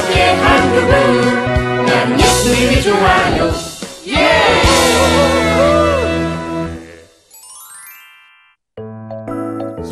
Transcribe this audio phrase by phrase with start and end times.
[0.00, 3.50] 옆에 한 그분 난 예수님이 좋아요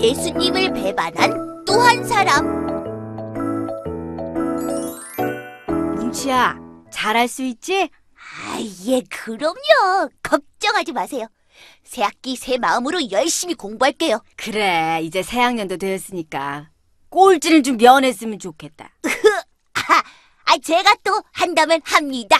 [0.00, 2.66] 예수님을 배반한 또 한 사람.
[5.96, 6.58] 뭉치야,
[6.90, 7.90] 잘할 수 있지?
[8.14, 10.08] 아, 예, 그럼요.
[10.22, 11.26] 걱정하지 마세요.
[11.82, 14.20] 새 학기 새 마음으로 열심히 공부할게요.
[14.36, 16.70] 그래, 이제 새 학년도 되었으니까
[17.10, 18.90] 꼴찌를 좀 면했으면 좋겠다.
[20.48, 22.38] 아, 제가 또 한다면 합니다.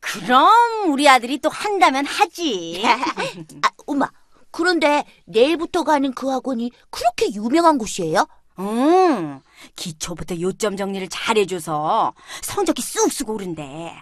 [0.00, 0.50] 그럼
[0.90, 2.82] 우리 아들이 또 한다면 하지.
[3.62, 4.08] 아, 엄마.
[4.50, 8.26] 그런데 내일부터 가는 그 학원이 그렇게 유명한 곳이에요?
[8.58, 9.40] 음,
[9.76, 13.92] 기초부터 요점 정리를 잘해줘서 성적이 쑥쑥 오른대.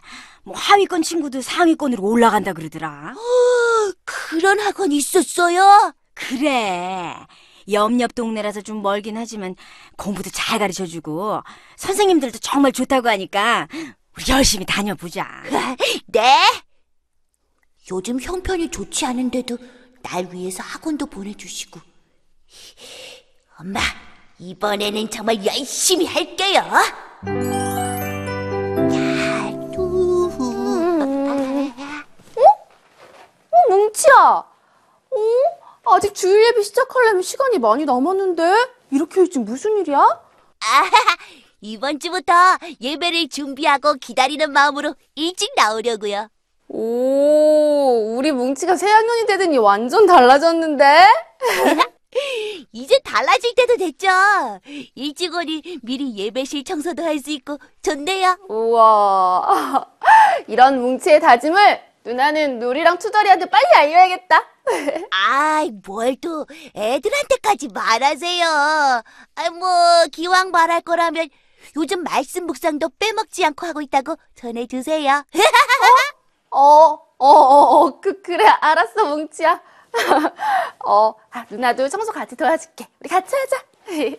[0.44, 3.14] 뭐 하위권 친구도 상위권으로 올라간다 그러더라.
[4.04, 5.92] 그런 학원이 있었어요?
[6.14, 7.14] 그래.
[7.70, 9.54] 옆옆 동네라서 좀 멀긴 하지만
[9.96, 11.42] 공부도 잘 가르쳐주고
[11.76, 13.68] 선생님들도 정말 좋다고 하니까
[14.16, 15.26] 우리 열심히 다녀보자.
[16.06, 16.38] 네.
[17.90, 19.58] 요즘 형편이 좋지 않은데도
[20.02, 21.80] 날 위해서 학원도 보내주시고.
[23.58, 23.80] 엄마,
[24.38, 26.60] 이번에는 정말 열심히 할게요.
[26.60, 26.82] 야,
[29.72, 30.30] 두.
[33.50, 34.14] 어, 뭉치야.
[34.14, 35.57] 어?
[35.90, 38.42] 아직 주일 예배 시작하려면 시간이 많이 남았는데?
[38.90, 39.98] 이렇게 일찍 무슨 일이야?
[39.98, 40.20] 아,
[41.60, 42.32] 이번 주부터
[42.80, 46.28] 예배를 준비하고 기다리는 마음으로 일찍 나오려고요.
[46.68, 50.84] 오, 우리 뭉치가 새 학년이 되더니 완전 달라졌는데?
[52.72, 54.08] 이제 달라질 때도 됐죠.
[54.94, 58.36] 일찍 오니 미리 예배실 청소도 할 수 있고 좋네요.
[58.48, 59.86] 우와.
[60.46, 64.42] 이런 뭉치의 다짐을 누나는 누리랑 투덜이한테 빨리 알려야겠다.
[65.10, 68.46] 아이, 뭘 또 애들한테까지 말하세요.
[68.46, 71.28] 아, 뭐 기왕 말할 거라면
[71.76, 75.24] 요즘 말씀 묵상도 빼먹지 않고 하고 있다고 전해주세요.
[76.50, 79.60] 어, 어, 어, 어, 그, 그래, 알았어, 뭉치야.
[80.86, 82.86] 어, 아, 누나도 청소 같이 도와줄게.
[83.00, 83.64] 우리 같이 하자.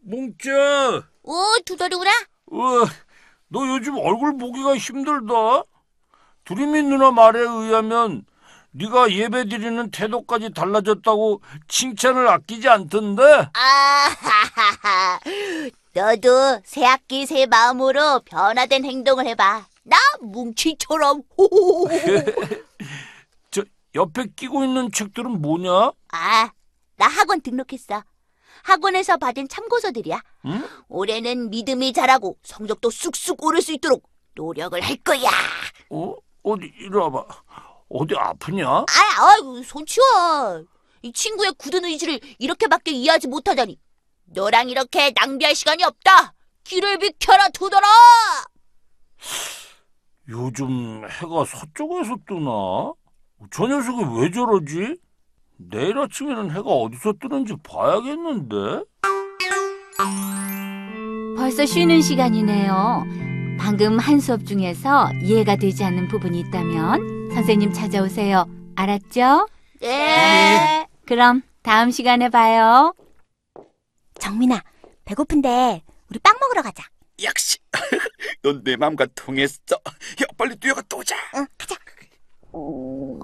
[0.00, 2.10] 뭉짜, 오, 두더리구나.
[2.52, 2.84] 어,
[3.48, 5.62] 너 요즘 얼굴 보기가 힘들다.
[6.44, 8.26] 두리미 누나 말에 의하면
[8.76, 13.22] 네가 예배 드리는 태도까지 달라졌다고 칭찬을 아끼지 않던데.
[13.54, 15.20] 아하하하.
[15.94, 19.66] 너도 새 학기 새 마음으로 변화된 행동을 해봐.
[19.84, 21.22] 나 뭉치처럼.
[23.52, 23.62] 저
[23.94, 25.92] 옆에 끼고 있는 책들은 뭐냐?
[26.10, 26.50] 아,
[26.96, 28.02] 나 학원 등록했어.
[28.64, 30.20] 학원에서 받은 참고서들이야.
[30.46, 30.68] 응?
[30.88, 34.02] 올해는 믿음이 자라고 성적도 쑥쑥 오를 수 있도록
[34.34, 35.30] 노력을 할 거야.
[35.90, 36.14] 어?
[36.42, 37.24] 어디 이리 와봐.
[37.88, 38.66] 어디 아프냐?
[38.68, 38.84] 아,
[39.18, 40.64] 아이고, 손 치워.
[41.02, 43.78] 이 친구의 굳은 의지를 이렇게밖에 이해하지 못하다니.
[44.26, 46.34] 너랑 이렇게 낭비할 시간이 없다.
[46.64, 47.86] 길을 비켜라, 두더라!
[50.28, 52.92] 요즘 해가 서쪽에서 뜨나?
[53.50, 54.96] 저 녀석이 왜 저러지?
[55.58, 58.84] 내일 아침에는 해가 어디서 뜨는지 봐야겠는데?
[61.36, 63.04] 벌써 쉬는 시간이네요.
[63.58, 68.46] 방금 한 수업 중에서 이해가 되지 않는 부분이 있다면 선생님 찾아오세요.
[68.76, 69.48] 알았죠?
[69.80, 70.86] 네.
[71.06, 72.94] 그럼 다음 시간에 봐요.
[74.20, 74.62] 정민아,
[75.04, 76.84] 배고픈데 우리 빵 먹으러 가자.
[77.22, 77.58] 역시
[78.42, 79.74] 넌내 마음과 통했어.
[79.74, 81.16] 야 빨리 뛰어갔다 오자.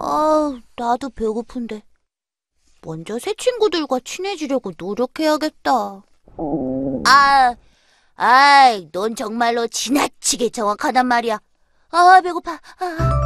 [0.01, 1.83] 아, 나도 배고픈데.
[2.83, 6.03] 먼저 새 친구들과 친해지려고 노력해야겠다.
[7.07, 7.55] 아,
[8.17, 11.39] 아이, 넌 정말로 지나치게 정확하단 말이야.
[11.91, 12.53] 아, 배고파.
[12.79, 13.20] 아.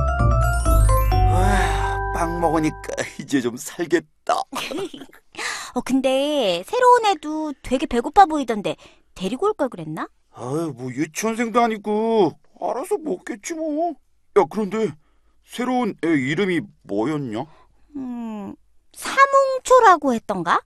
[2.15, 2.79] 와, 빵 먹으니까
[3.21, 4.35] 이제 좀 살겠다.
[5.75, 8.77] 어, 근데 새로운 애도 되게 배고파 보이던데
[9.15, 10.09] 데리고 올 걸 그랬나?
[10.33, 13.91] 아유 뭐 유치원생도 아니고 알아서 먹겠지 뭐.
[14.39, 14.91] 야 그런데
[15.45, 17.45] 새로운 애 이름이 뭐였냐?
[17.97, 18.55] 음,
[18.93, 20.61] 사뭉초라고 했던가?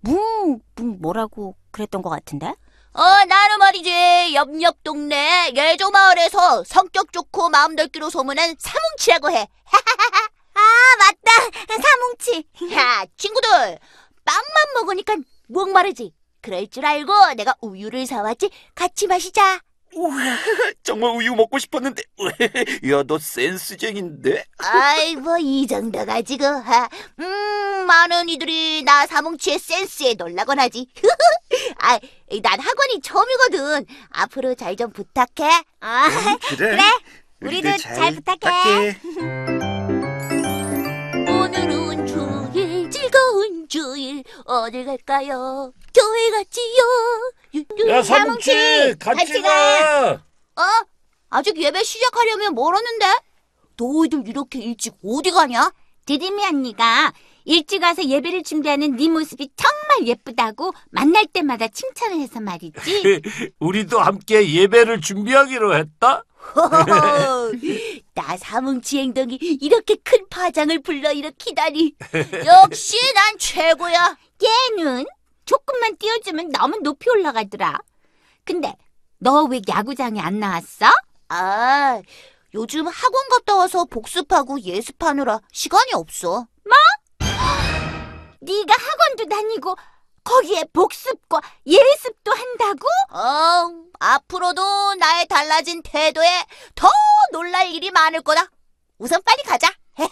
[0.00, 2.46] 뭉, 뭉 뭐라고 그랬던 것 같은데?
[2.94, 4.34] 어, 나는 말이지.
[4.34, 9.46] 옆옆 동네 예조 마을에서 성격 좋고 마음 넓기로 소문난 사뭉치라고 해.
[11.38, 11.80] 아.
[11.82, 12.44] 사뭉치.
[12.74, 13.78] 야, 친구들.
[14.24, 14.44] 빵만
[14.74, 15.16] 먹으니까
[15.48, 16.12] 목마르지.
[16.40, 18.50] 그럴 줄 알고 내가 우유를 사왔지.
[18.74, 19.60] 같이 마시자.
[19.94, 20.12] 우와,
[20.84, 22.02] 정말 우유 먹고 싶었는데.
[22.90, 24.44] 야 너 센스쟁인데?
[24.58, 26.44] 아이, 뭐, 이 정도 가지고.
[26.44, 26.88] 하.
[27.18, 30.86] 음, 많은 이들이 나 사뭉치의 센스에 놀라곤 하지.
[31.80, 31.98] 아,
[32.42, 33.86] 난 학원이 처음이거든.
[34.10, 35.62] 앞으로 잘 좀 부탁해.
[35.80, 36.08] 아,
[36.56, 36.78] 그래.
[37.40, 38.98] 우리도 잘 부탁해.
[39.16, 39.77] 오늘은
[43.68, 45.72] 주일 어딜 갈까요?
[45.94, 46.82] 교회 갔지요.
[47.54, 50.12] 유- 야 사뭉치 같이 같이 가.
[50.12, 50.62] 어?
[51.30, 53.06] 아직 예배 시작하려면 멀었는데?
[53.76, 55.70] 너희들 이렇게 일찍 어디 가냐?
[56.06, 57.12] 드림이 언니가
[57.44, 63.20] 일찍 와서 예배를 준비하는 네 모습이 정말 예쁘다고 만날 때마다 칭찬을 해서 말이지.
[63.60, 66.24] 우리도 함께 예배를 준비하기로 했다.
[68.14, 71.94] 나 사뭉치 행동이 이렇게 큰 파장을 불러일으키다니.
[72.46, 74.16] 역시 난 최고야.
[74.78, 75.04] 얘는
[75.44, 77.78] 조금만 띄워주면 너무 높이 올라가더라.
[78.44, 78.74] 근데
[79.18, 80.86] 너 왜 야구장에 안 나왔어?
[81.28, 82.00] 아,
[82.54, 86.46] 요즘 학원 갔다 와서 복습하고 예습하느라 시간이 없어.
[88.40, 89.76] 네가 학원도 다니고
[90.24, 92.88] 거기에 복습과 예습도 한다고?
[93.10, 96.44] 어, 앞으로도 나의 달라진 태도에
[96.74, 96.88] 더
[97.32, 98.46] 놀랄 일이 많을 거다.
[98.98, 99.68] 우선 빨리 가자.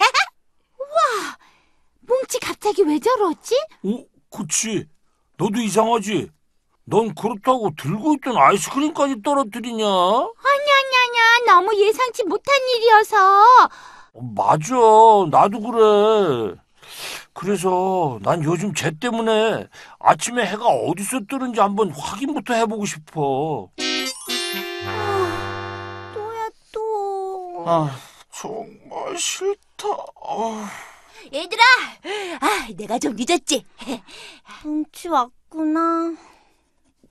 [2.00, 3.55] 뭉치 갑자기 왜 저러지?
[3.85, 4.87] 어, 그치.
[5.37, 6.31] 너도 이상하지?
[6.85, 9.85] 넌 그렇다고 들고 있던 아이스크림까지 떨어뜨리냐?
[9.85, 13.17] 어, 아냐냐냐 너무 예상치 못한 일이어서
[14.35, 14.75] 맞아.
[15.31, 16.55] 나도 그래.
[17.37, 19.67] 그래서 난 요즘 쟤 때문에
[19.99, 23.69] 아침에 해가 어디서 뜨는지 한번 확인부터 해보고 싶어.
[26.15, 27.65] 또야 또.
[27.67, 27.94] 아,
[28.33, 29.87] 정말 싫다.
[30.27, 30.71] 아,
[31.31, 31.62] 얘들아,
[32.41, 33.67] 아, 내가 좀 늦었지.
[34.65, 36.17] 뭉치 왔구나.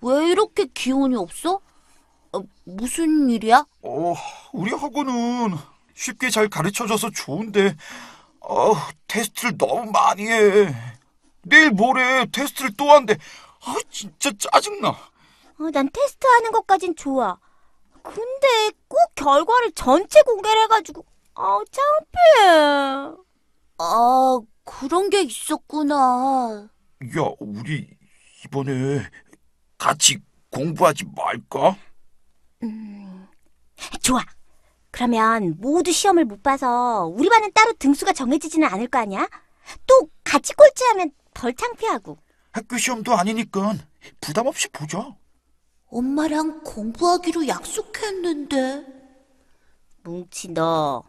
[0.01, 1.61] 왜 이렇게 기운이 없어?
[2.33, 3.63] 어, 무슨 일이야?
[3.83, 4.15] 어,
[4.53, 5.55] 우리 학원은
[5.93, 7.75] 쉽게 잘 가르쳐줘서 좋은데,
[8.47, 8.75] 어,
[9.07, 10.73] 테스트를 너무 많이 해.
[11.43, 13.17] 내일 모레 테스트를 또 한대.
[13.65, 14.89] 아, 진짜 짜증나.
[14.89, 17.37] 어, 난 테스트하는 것까진 좋아.
[18.03, 21.03] 근데 꼭 결과를 전체 공개를 해가지고
[21.33, 23.15] 아 창피해.
[23.79, 26.69] 아, 그런 게 있었구나.
[27.17, 27.89] 야, 우리
[28.45, 29.09] 이번에
[29.77, 30.19] 같이
[30.51, 31.75] 공부하지 말까?
[34.01, 34.21] 좋아.
[34.95, 39.27] 그러면 모두 시험을 못 봐서 우리 반은 따로 등수가 정해지지는 않을 거 아니야?
[39.85, 42.17] 또 같이 꼴찌하면 덜 창피하고.
[42.53, 43.75] 학교 시험도 아니니까
[44.21, 45.13] 부담 없이 보자.
[45.87, 48.85] 엄마랑 공부하기로 약속했는데.
[50.03, 51.03] 뭉치 너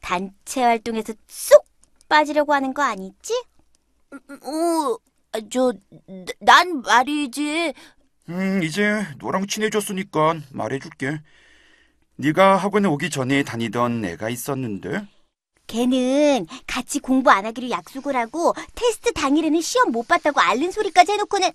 [0.00, 1.66] 단체 활동에서 쏙
[2.08, 3.34] 빠지려고 하는 거 아니지?
[4.12, 4.96] 어,
[5.32, 5.74] 아, 저,
[6.38, 7.74] 난 말이지.
[8.30, 11.20] 음, 이제 너랑 친해졌으니까 말해줄게.
[12.20, 15.06] 네가 학원에 오기 전에 다니던 애가 있었는데,
[15.66, 21.50] 걔는 같이 공부 안 하기로 약속을 하고 테스트 당일에는 시험 못 봤다고 앓는 소리까지 해놓고는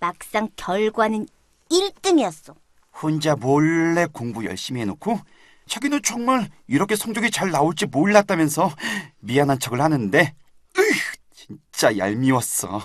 [0.00, 1.26] 막상 결과는
[1.70, 2.54] 1등이었어.
[3.02, 5.20] 혼자 몰래 공부 열심히 해놓고
[5.68, 8.74] 자기는 정말 이렇게 성적이 잘 나올지 몰랐다면서
[9.20, 10.34] 미안한 척을 하는데
[10.78, 10.92] 으휴,
[11.34, 12.80] 진짜 얄미웠어.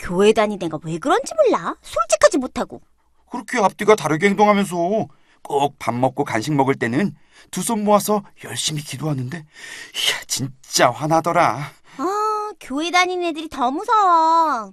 [0.00, 1.76] 교회 다니는 애가 왜 그런지 몰라.
[1.80, 2.82] 솔직하지 못하고.
[3.30, 5.06] 그렇게 앞뒤가 다르게 행동하면서
[5.48, 7.14] 꼭 밥 먹고 간식 먹을 때는
[7.50, 11.72] 두 손 모아서 열심히 기도하는데 이야 진짜 화나더라.
[11.98, 14.72] 아, 교회 다니는 애들이 더 무서워.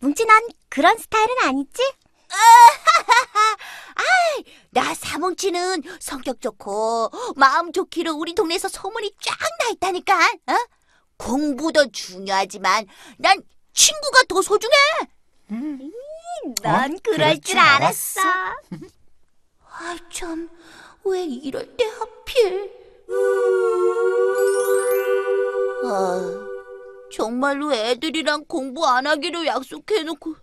[0.00, 1.82] 뭉치 난 그런 스타일은 아니지?
[4.70, 10.18] 나 사뭉치는 성격 좋고 마음 좋기로 우리 동네에서 소문이 쫙 나 있다니까.
[10.48, 10.54] 어?
[11.16, 12.86] 공부도 중요하지만
[13.18, 13.40] 난
[13.72, 14.74] 친구가 더 소중해.
[16.62, 16.98] 넌 어?
[17.02, 18.20] 그럴 그럴 줄 줄 알았어.
[19.78, 20.48] 아, 참.
[21.04, 22.72] 왜 이럴 때 하필?
[25.84, 26.46] 아,
[27.12, 30.34] 정말로 애들이랑 공부 안 하기로 약속해놓고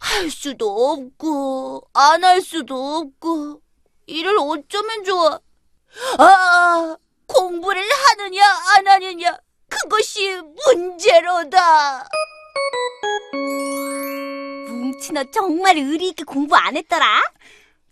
[0.00, 3.60] 할 수도 없고 안 할 수도 없고
[4.06, 5.38] 이를 어쩌면 좋아?
[6.18, 8.42] 아, 공부를 하느냐
[8.76, 9.38] 안 하느냐
[9.68, 12.08] 그것이 문제로다.
[14.68, 17.22] 뭉치 너 정말 의리 있게 공부 안 했더라?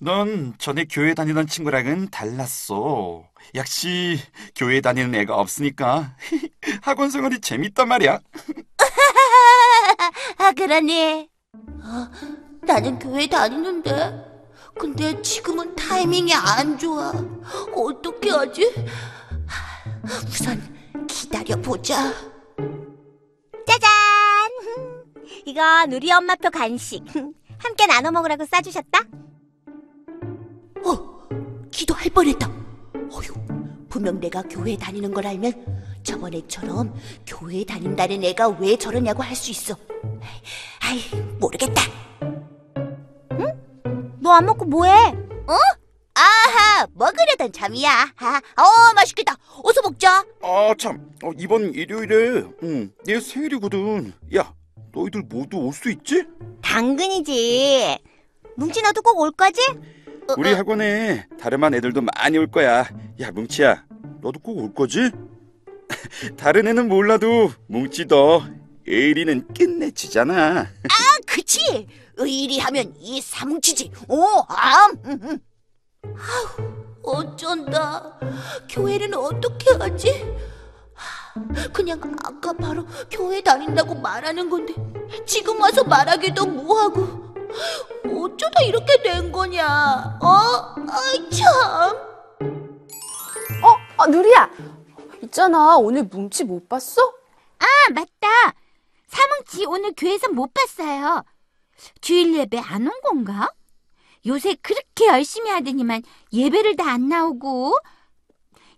[0.03, 3.23] 넌 전에 교회 다니던 친구랑은 달랐어.
[3.55, 4.19] 역시
[4.57, 6.17] 교회 다니는 애가 없으니까
[6.83, 8.19] 학원 생활이 재밌단 말이야.
[10.39, 11.29] 아, 그러네.
[11.83, 12.11] 아,
[12.63, 14.33] 나는 교회 다니는데.
[14.77, 17.13] 근데 지금은 타이밍이 안 좋아.
[17.73, 18.75] 어떻게 하지?
[20.27, 22.13] 우선 기다려보자.
[23.65, 23.89] 짜잔!
[25.47, 27.05] 이건 우리 엄마표 간식.
[27.59, 29.22] 함께 나눠 먹으라고 싸주셨다.
[30.85, 31.29] 어,
[31.71, 32.49] 기도할 뻔했다.
[33.11, 33.33] 어휴,
[33.89, 36.95] 분명 내가 교회 다니는 걸 알면 저번에처럼
[37.27, 39.75] 교회 다닌다는 애가 왜 저러냐고 할 수 있어.
[40.81, 41.01] 아이,
[41.39, 41.83] 모르겠다.
[44.21, 44.93] 너안 먹고 뭐해?
[46.15, 48.13] 아, 하하, 먹으려던 참이야.
[48.15, 49.35] 하, 어, 맛있겠다.
[49.65, 50.25] 어서 먹자.
[50.43, 51.11] 아, 참.
[51.25, 54.13] 어, 이번 일요일에 응, 내 생일이거든.
[54.37, 54.53] 야,
[54.93, 56.25] 너희들 모두 올 수 있지?
[56.63, 57.99] 당근이지.
[58.57, 59.61] 뭉치 너도 꼭 올 거지?
[60.37, 62.87] 우리 학원에 다름한 애들도 많이 올 거야.
[63.21, 63.85] 야, 뭉치야.
[64.21, 65.11] 너도 꼭 올 거지?
[66.37, 68.43] 다른 애는 몰라도 뭉치 너
[68.87, 70.61] 에이리는 끝내주잖아.
[70.61, 70.67] 아,
[71.27, 71.87] 그치.
[72.17, 73.93] 의리하면 이 사뭉치지.
[74.09, 74.97] 오, 암.
[75.07, 75.39] 음, 음.
[76.05, 78.19] 아우, 어쩐다.
[78.71, 80.11] 교회는 어떻게 하지?
[80.95, 84.75] 하, 그냥 아까 바로 교회 다닌다고 말하는 건데
[85.27, 87.32] 지금 와서 말하기도 뭐하고
[88.05, 90.19] 어쩌다 이렇게 된 거냐?
[90.23, 90.75] 어?
[90.91, 91.97] 아이 참.
[93.65, 94.51] 어, 아, 누리야.
[95.23, 95.77] 있잖아.
[95.77, 97.03] 오늘 뭉치 못 봤어?
[97.59, 98.55] 아, 맞다.
[99.09, 101.23] 사뭉치 오늘 교회에서 못 봤어요.
[102.01, 103.53] 주일 예배 안 온 건가?
[104.27, 107.77] 요새 그렇게 열심히 하더니만 예배를 다 안 나오고.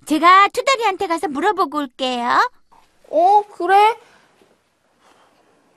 [0.07, 2.51] 제가 투다리한테 가서 물어보고 올게요.
[3.11, 3.97] 어, 그래.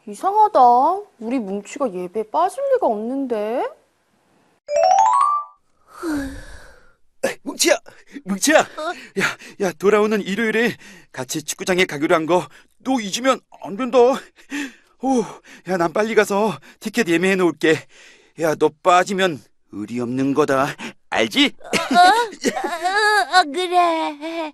[0.07, 0.59] 이상하다.
[1.19, 3.67] 우리 뭉치가 예배에 빠질 리가 없는데.
[7.43, 7.75] 뭉치야,
[8.25, 8.59] 뭉치야.
[8.59, 8.65] 야,
[9.61, 10.75] 야, 돌아오는 일요일에
[11.11, 12.47] 같이 축구장에 가기로 한 거
[12.79, 13.97] 너 잊으면 안 된다.
[15.01, 15.19] 오,
[15.67, 17.75] 야, 난 빨리 가서 티켓 예매해 놓을게.
[18.39, 19.41] 야, 너 빠지면
[19.73, 20.67] 의리 없는 거다.
[21.09, 21.53] 알지?
[21.61, 24.53] 어, 어, 그래.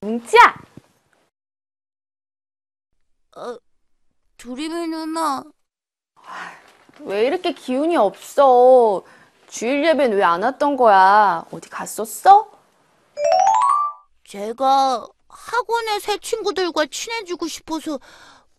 [0.00, 0.71] 뭉치야!
[3.36, 3.56] 어,
[4.36, 5.42] 두리미 누나.
[7.00, 9.02] 왜 이렇게 기운이 없어?
[9.48, 11.44] 주일 예배는 왜 안 왔던 거야?
[11.50, 12.50] 어디 갔었어?
[14.24, 17.98] 제가 학원의 새 친구들과 친해지고 싶어서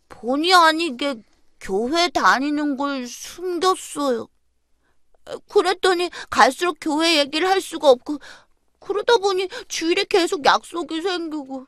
[0.09, 1.15] 본의 아니게
[1.59, 4.27] 교회 다니는 걸 숨겼어요.
[5.49, 8.19] 그랬더니 갈수록 교회 얘기를 할 수가 없고
[8.79, 11.65] 그러다 보니 주일에 계속 약속이 생기고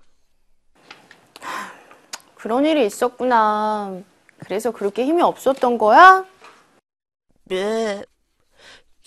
[2.46, 4.04] 그런 일이 있었구나.
[4.38, 6.25] 그래서 그렇게 힘이 없었던 거야?
[7.46, 8.04] 네.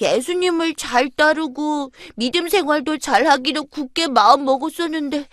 [0.01, 5.29] 예수님을 잘 따르고 믿음 생활도 잘 하기로 굳게 마음 먹었었는데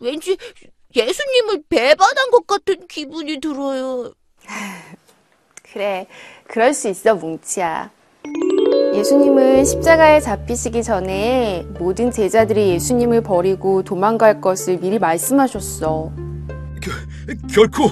[0.00, 0.36] 왠지
[0.94, 4.12] 예수님을 배반한 것 같은 기분이 들어요.
[5.72, 6.06] 그래,
[6.46, 7.90] 그럴 수 있어, 뭉치야.
[8.92, 16.21] 예수님은 십자가에 잡히시기 전에 모든 제자들이 예수님을 버리고 도망갈 것을 미리 말씀하셨어.
[17.52, 17.90] 결코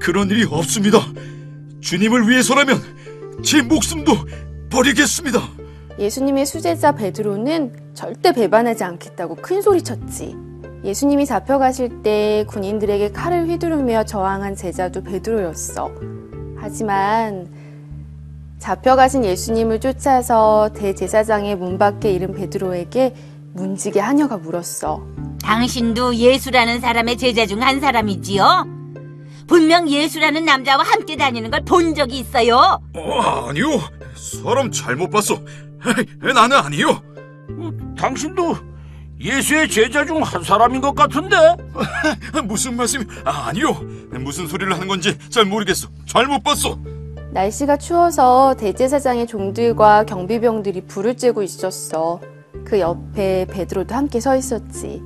[0.00, 0.98] 그런 일이 없습니다.
[1.80, 2.78] 주님을 위해서라면
[3.42, 4.12] 제 목숨도
[4.70, 5.40] 버리겠습니다.
[5.98, 10.34] 예수님의 수제자 베드로는 절대 배반하지 않겠다고 큰 소리쳤지.
[10.82, 15.90] 예수님이 잡혀가실 때 군인들에게 칼을 휘두르며 저항한 제자도 베드로였어.
[16.56, 17.48] 하지만
[18.58, 23.14] 잡혀가신 예수님을 쫓아서 대제사장의 문 밖에 이른 베드로에게
[23.52, 25.06] 문지기 하녀가 물었어.
[25.44, 28.66] 당신도 예수라는 사람의 제자 중 한 사람이지요?
[29.46, 32.80] 분명 예수라는 남자와 함께 다니는 걸 본 적이 있어요.
[32.94, 33.66] 어, 아니요.
[34.42, 35.40] 사람 잘못 봤어.
[36.34, 37.00] 나는 아니요.
[37.98, 38.56] 당신도
[39.20, 41.36] 예수의 제자 중 한 사람인 것 같은데?
[42.44, 43.72] 무슨 말씀이 아니요.
[44.20, 45.88] 무슨 소리를 하는 건지 잘 모르겠어.
[46.06, 46.78] 잘못 봤어.
[47.32, 52.20] 날씨가 추워서 대제사장의 종들과 경비병들이 불을 쬐고 있었어.
[52.64, 55.02] 그 옆에 베드로도 함께 서 있었지.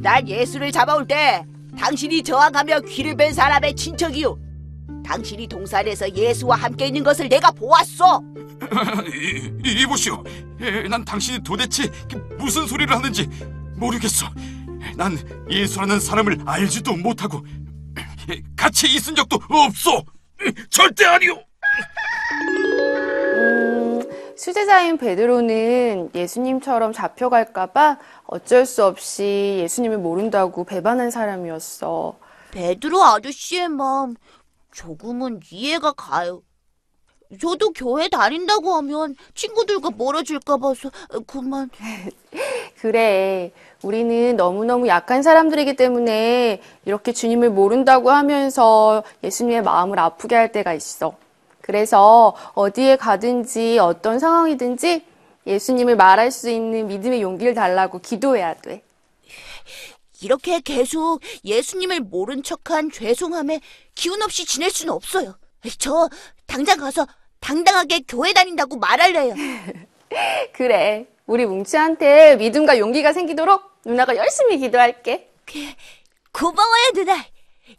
[0.00, 1.44] 난 예수를 잡아올 때
[1.78, 4.38] 당신이 저항하며 귀를 뺀 사람의 친척이요.
[5.04, 8.22] 당신이 동산에서 예수와 함께 있는 것을 내가 보았어.
[9.12, 10.22] 이, 이, 이보시오.
[10.60, 11.90] 에, 난 당신이 도대체
[12.38, 13.28] 무슨 소리를 하는지
[13.76, 14.26] 모르겠어.
[14.96, 15.18] 난
[15.50, 17.44] 예수라는 사람을 알지도 못하고
[18.30, 20.02] 에, 같이 있은 적도 없어.
[20.42, 21.34] 에, 절대 아니오.
[23.36, 24.02] 음,
[24.36, 32.18] 수제자인 베드로는 예수님처럼 잡혀갈까봐 어쩔 수 없이 예수님을 모른다고 배반한 사람이었어.
[32.50, 34.14] 베드로 아저씨의 마음
[34.70, 36.42] 조금은 이해가 가요.
[37.40, 40.90] 저도 교회 다닌다고 하면 친구들과 멀어질까 봐서
[41.26, 41.70] 그만.
[42.80, 43.52] 그래.
[43.82, 51.16] 우리는 너무너무 약한 사람들이기 때문에 이렇게 주님을 모른다고 하면서 예수님의 마음을 아프게 할 때가 있어.
[51.62, 55.04] 그래서 어디에 가든지 어떤 상황이든지
[55.48, 58.82] 예수님을 말할 수 있는 믿음의 용기를 달라고 기도해야 돼.
[60.20, 63.60] 이렇게 계속 예수님을 모른 척한 죄송함에
[63.94, 65.38] 기운 없이 지낼 수는 없어요.
[65.78, 66.08] 저
[66.46, 67.06] 당장 가서
[67.40, 69.34] 당당하게 교회 다닌다고 말할래요.
[70.52, 71.06] 그래.
[71.26, 75.30] 우리 뭉치한테 믿음과 용기가 생기도록 누나가 열심히 기도할게.
[76.32, 77.24] 고마워요, 누나.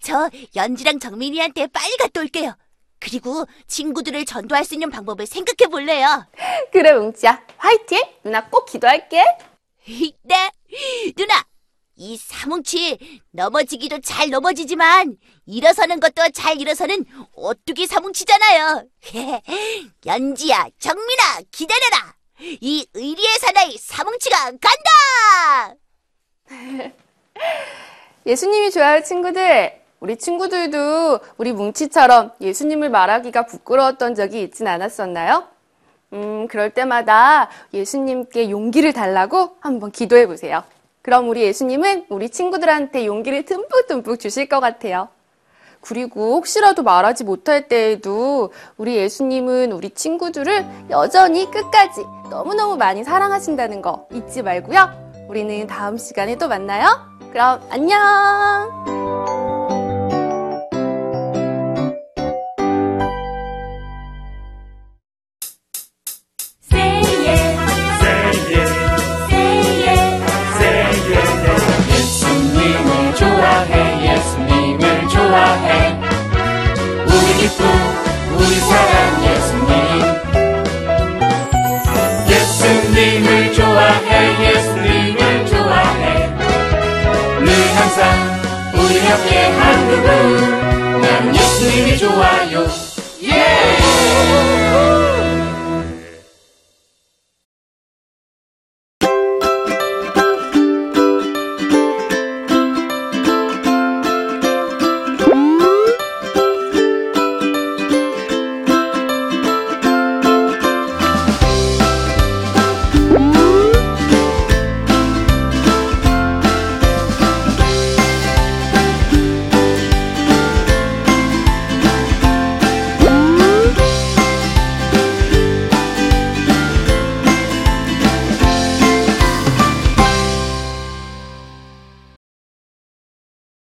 [0.02, 2.56] 저 연지랑 정민이한테 빨리 갔다 올게요.
[3.00, 6.26] 그리고 친구들을 전도할 수 있는 방법을 생각해 볼래요.
[6.72, 7.42] 그래, 뭉치야.
[7.58, 8.00] 화이팅!
[8.24, 9.24] 누나 꼭 기도할게.
[10.24, 10.52] 네,
[11.16, 11.44] 누나.
[12.02, 17.04] 이 사뭉치 넘어지기도 잘 넘어지지만 일어서는 것도 잘 일어서는
[17.34, 18.86] 오뚜기 사뭉치잖아요.
[20.06, 22.16] 연지야, 정민아, 기다려라.
[22.40, 25.76] 이 의리의 사나이 사뭉치가 간다.
[28.26, 35.44] 예수님이 좋아할 친구들, 우리 친구들도 우리 뭉치처럼 예수님을 말하기가 부끄러웠던 적이 있진 않았었나요?
[36.14, 40.64] 음, 그럴 때마다 예수님께 용기를 달라고 한번 기도해 보세요.
[41.02, 45.10] 그럼 우리 예수님은 우리 친구들한테 용기를 듬뿍듬뿍 주실 것 같아요.
[45.82, 54.08] 그리고 혹시라도 말하지 못할 때에도 우리 예수님은 우리 친구들을 여전히 끝까지 너무너무 많이 사랑하신다는 거
[54.12, 55.26] 잊지 말고요.
[55.30, 56.88] 우리는 다음 시간에 또 만나요.
[57.32, 59.09] 그럼 안녕!